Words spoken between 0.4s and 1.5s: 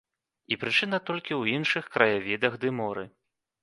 І прычына толькі